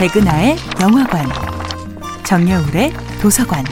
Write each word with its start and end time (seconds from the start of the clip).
백은하의 0.00 0.56
영화관, 0.80 1.26
정여울의 2.24 2.90
도서관. 3.20 3.62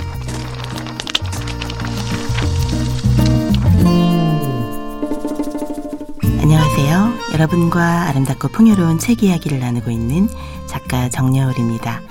안녕하세요. 6.43 7.15
여러분과 7.33 8.09
아름답고 8.09 8.49
풍요로운 8.49 8.99
책 8.99 9.23
이야기를 9.23 9.59
나누고 9.61 9.91
있는 9.91 10.29
작가 10.67 11.09
정여울입니다. 11.09 12.03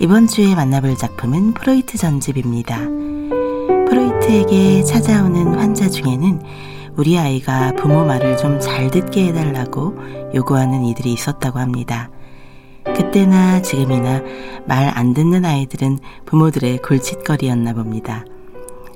이번 0.00 0.26
주에 0.26 0.54
만나볼 0.54 0.98
작품은 0.98 1.54
프로이트 1.54 1.96
전집입니다. 1.96 2.76
프로이트에게 3.88 4.84
찾아오는 4.84 5.58
환자 5.58 5.88
중에는 5.88 6.42
우리 6.96 7.18
아이가 7.18 7.72
부모 7.72 8.04
말을 8.04 8.36
좀 8.36 8.60
잘 8.60 8.90
듣게 8.90 9.28
해달라고 9.28 9.96
요구하는 10.34 10.84
이들이 10.84 11.14
있었다고 11.14 11.58
합니다. 11.58 12.10
그때나 12.94 13.62
지금이나 13.62 14.22
말 14.66 14.90
안 14.96 15.14
듣는 15.14 15.44
아이들은 15.44 15.98
부모들의 16.24 16.78
골칫거리였나 16.78 17.74
봅니다. 17.74 18.24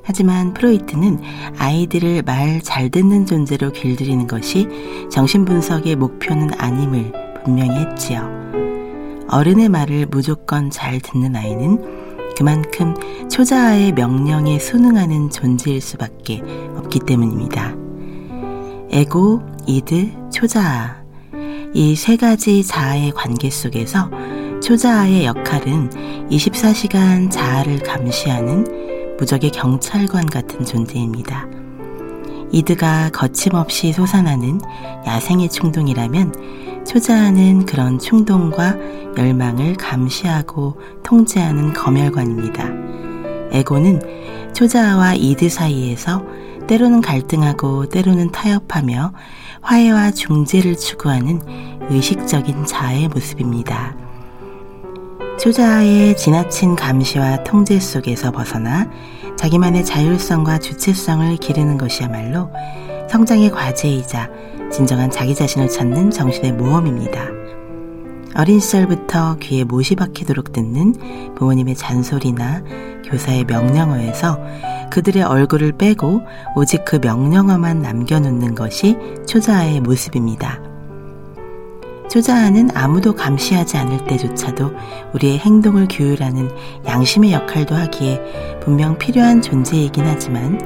하지만 0.03 0.53
프로이트는 0.53 1.19
아이들을 1.57 2.23
말 2.23 2.61
잘 2.61 2.89
듣는 2.89 3.25
존재로 3.25 3.71
길들이는 3.71 4.27
것이 4.27 4.67
정신분석의 5.11 5.95
목표는 5.95 6.49
아님을 6.59 7.11
분명히 7.43 7.71
했지요. 7.85 8.29
어른의 9.29 9.69
말을 9.69 10.07
무조건 10.07 10.69
잘 10.69 10.99
듣는 10.99 11.35
아이는 11.35 11.79
그만큼 12.37 12.95
초자아의 13.29 13.93
명령에 13.93 14.57
순응하는 14.59 15.29
존재일 15.29 15.79
수밖에 15.81 16.41
없기 16.75 16.99
때문입니다. 17.05 17.75
에고, 18.89 19.41
이드, 19.67 20.11
초자아. 20.33 21.00
이 21.73 21.95
세 21.95 22.17
가지 22.17 22.63
자아의 22.63 23.11
관계 23.11 23.49
속에서 23.49 24.09
초자아의 24.61 25.25
역할은 25.25 25.89
24시간 26.29 27.31
자아를 27.31 27.79
감시하는 27.79 29.15
무적의 29.17 29.51
경찰관 29.51 30.25
같은 30.25 30.65
존재입니다. 30.65 31.47
이드가 32.51 33.11
거침없이 33.13 33.93
솟아나는 33.93 34.59
야생의 35.07 35.49
충동이라면 35.49 36.83
초자아는 36.85 37.65
그런 37.65 37.97
충동과 37.99 38.75
열망을 39.17 39.75
감시하고 39.75 40.77
통제하는 41.03 41.71
검열관입니다. 41.71 42.67
에고는 43.51 44.51
초자아와 44.53 45.13
이드 45.15 45.47
사이에서 45.47 46.21
때로는 46.71 47.01
갈등하고 47.01 47.89
때로는 47.89 48.31
타협하며 48.31 49.11
화해와 49.61 50.11
중재를 50.11 50.77
추구하는 50.77 51.41
의식적인 51.89 52.65
자아의 52.65 53.09
모습입니다. 53.09 53.93
초자아의 55.37 56.15
지나친 56.15 56.77
감시와 56.77 57.43
통제 57.43 57.77
속에서 57.77 58.31
벗어나 58.31 58.89
자기만의 59.35 59.83
자율성과 59.83 60.59
주체성을 60.59 61.35
기르는 61.35 61.77
것이야말로 61.77 62.49
성장의 63.09 63.51
과제이자 63.51 64.29
진정한 64.71 65.11
자기 65.11 65.35
자신을 65.35 65.67
찾는 65.67 66.09
정신의 66.11 66.53
모험입니다. 66.53 67.27
어린 68.35 68.59
시절부터 68.59 69.37
귀에 69.39 69.63
못이 69.63 69.95
박히도록 69.95 70.53
듣는 70.53 70.95
부모님의 71.35 71.75
잔소리나 71.75 72.63
교사의 73.05 73.45
명령어에서 73.45 74.39
그들의 74.91 75.23
얼굴을 75.23 75.73
빼고 75.73 76.21
오직 76.55 76.85
그 76.85 76.97
명령어만 76.97 77.81
남겨놓는 77.81 78.55
것이 78.55 78.97
초자아의 79.27 79.81
모습입니다. 79.81 80.59
초자아는 82.09 82.71
아무도 82.75 83.15
감시하지 83.15 83.77
않을 83.77 84.05
때조차도 84.05 84.71
우리의 85.13 85.39
행동을 85.39 85.87
규율하는 85.89 86.49
양심의 86.85 87.31
역할도 87.31 87.73
하기에 87.73 88.59
분명 88.61 88.97
필요한 88.97 89.41
존재이긴 89.41 90.05
하지만 90.05 90.59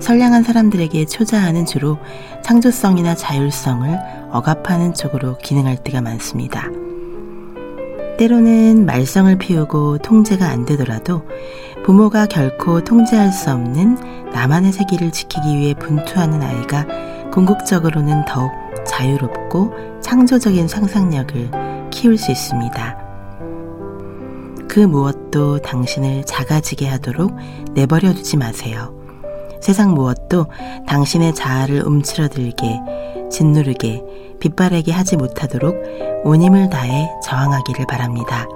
선량한 0.00 0.42
사람들에게 0.42 1.06
초자아는 1.06 1.64
주로 1.64 1.98
창조성이나 2.42 3.14
자율성을 3.14 3.98
억압하는 4.30 4.92
쪽으로 4.92 5.38
기능할 5.38 5.82
때가 5.82 6.02
많습니다. 6.02 6.68
때로는 8.16 8.86
말썽을 8.86 9.38
피우고 9.38 9.98
통제가 9.98 10.46
안 10.46 10.64
되더라도 10.64 11.22
부모가 11.84 12.26
결코 12.26 12.82
통제할 12.82 13.32
수 13.32 13.50
없는 13.50 14.30
나만의 14.32 14.72
세계를 14.72 15.10
지키기 15.10 15.56
위해 15.58 15.74
분투하는 15.74 16.42
아이가 16.42 16.86
궁극적으로는 17.32 18.24
더욱 18.24 18.50
자유롭고 18.86 20.00
창조적인 20.00 20.68
상상력을 20.68 21.50
키울 21.90 22.16
수 22.16 22.30
있습니다. 22.30 22.98
그 24.68 24.80
무엇도 24.80 25.58
당신을 25.58 26.24
작아지게 26.24 26.88
하도록 26.88 27.32
내버려 27.74 28.12
두지 28.12 28.36
마세요. 28.36 28.94
세상 29.60 29.94
무엇도 29.94 30.46
당신의 30.86 31.34
자아를 31.34 31.82
움츠러들게, 31.86 32.80
짓누르게, 33.30 34.02
빗바라게 34.40 34.92
하지 34.92 35.16
못하도록 35.16 35.74
온 36.24 36.40
힘을 36.40 36.70
다해 36.70 37.14
저항하기를 37.22 37.84
바랍니다. 37.86 38.46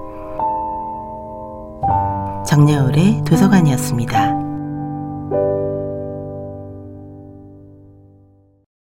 정여울의 2.47 3.25
도서관이었습니다. 3.25 4.38